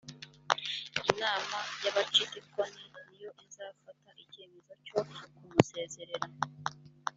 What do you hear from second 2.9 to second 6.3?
niyo izafata icyemezo cyo kumusezerera